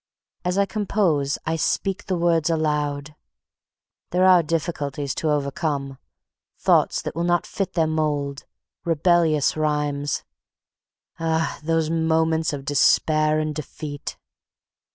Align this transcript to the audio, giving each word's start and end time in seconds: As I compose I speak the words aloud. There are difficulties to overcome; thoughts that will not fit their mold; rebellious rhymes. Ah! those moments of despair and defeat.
As 0.43 0.57
I 0.57 0.65
compose 0.65 1.37
I 1.45 1.55
speak 1.55 2.05
the 2.05 2.17
words 2.17 2.49
aloud. 2.49 3.13
There 4.09 4.25
are 4.25 4.41
difficulties 4.41 5.13
to 5.13 5.29
overcome; 5.29 5.99
thoughts 6.57 7.03
that 7.03 7.13
will 7.15 7.23
not 7.23 7.45
fit 7.45 7.73
their 7.73 7.85
mold; 7.85 8.45
rebellious 8.83 9.55
rhymes. 9.55 10.23
Ah! 11.19 11.59
those 11.61 11.91
moments 11.91 12.51
of 12.51 12.65
despair 12.65 13.37
and 13.37 13.53
defeat. 13.53 14.17